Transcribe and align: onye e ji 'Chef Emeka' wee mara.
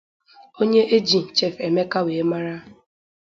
onye 0.61 0.81
e 0.97 0.97
ji 1.07 1.19
'Chef 1.23 1.55
Emeka' 1.67 2.05
wee 2.05 2.25
mara. 2.31 2.55